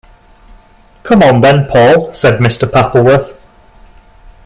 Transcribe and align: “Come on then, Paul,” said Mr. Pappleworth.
“Come 1.03 1.21
on 1.21 1.41
then, 1.41 1.67
Paul,” 1.67 2.11
said 2.11 2.39
Mr. 2.39 2.67
Pappleworth. 2.67 3.37